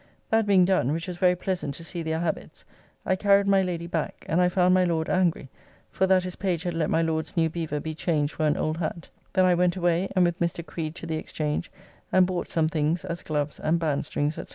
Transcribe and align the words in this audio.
That 0.31 0.47
being 0.47 0.65
done 0.65 0.93
(which 0.93 1.05
was 1.07 1.17
very 1.17 1.35
pleasant 1.35 1.75
to 1.75 1.83
see 1.83 2.01
their 2.01 2.17
habits), 2.19 2.65
I 3.05 3.15
carried 3.15 3.45
my 3.45 3.61
Lady 3.61 3.85
back, 3.85 4.25
and 4.27 4.41
I 4.41 4.49
found 4.49 4.73
my 4.73 4.83
Lord 4.83 5.11
angry, 5.11 5.51
for 5.91 6.07
that 6.07 6.23
his 6.23 6.35
page 6.35 6.63
had 6.63 6.73
let 6.73 6.89
my 6.89 7.03
Lord's 7.03 7.37
new 7.37 7.51
beaver 7.51 7.79
be 7.79 7.93
changed 7.93 8.33
for 8.33 8.47
an 8.47 8.57
old 8.57 8.77
hat; 8.79 9.11
then 9.33 9.45
I 9.45 9.53
went 9.53 9.75
away, 9.75 10.09
and 10.15 10.25
with 10.25 10.39
Mr. 10.39 10.65
Creed 10.65 10.95
to 10.95 11.05
the 11.05 11.17
Exchange 11.17 11.71
and 12.11 12.25
bought 12.25 12.47
some 12.47 12.67
things, 12.67 13.05
as 13.05 13.21
gloves 13.21 13.59
and 13.59 13.77
bandstrings, 13.79 14.37
&c. 14.43 14.45